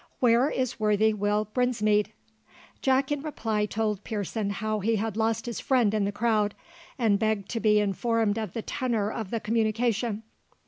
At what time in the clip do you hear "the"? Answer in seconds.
6.05-6.11, 8.53-8.63, 9.29-9.39